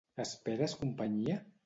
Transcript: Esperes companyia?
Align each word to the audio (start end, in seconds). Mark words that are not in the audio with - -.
Esperes 0.23 0.73
companyia? 0.81 1.39